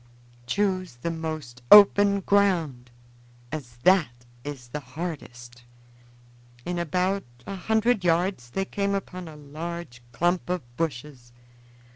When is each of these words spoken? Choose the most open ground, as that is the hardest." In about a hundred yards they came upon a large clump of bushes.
Choose 0.47 0.95
the 0.95 1.11
most 1.11 1.61
open 1.69 2.21
ground, 2.21 2.89
as 3.51 3.77
that 3.83 4.25
is 4.43 4.69
the 4.69 4.79
hardest." 4.79 5.61
In 6.65 6.79
about 6.79 7.23
a 7.45 7.55
hundred 7.55 8.03
yards 8.03 8.49
they 8.49 8.65
came 8.65 8.95
upon 8.95 9.27
a 9.27 9.35
large 9.35 10.01
clump 10.11 10.49
of 10.49 10.63
bushes. 10.75 11.31